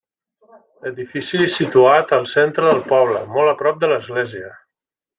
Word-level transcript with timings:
Edifici 0.91 1.43
situat 1.57 2.15
al 2.19 2.27
centre 2.33 2.67
del 2.71 2.83
poble, 2.95 3.23
molt 3.37 3.55
a 3.55 3.57
prop 3.63 3.81
de 3.85 3.95
l'església. 3.97 4.55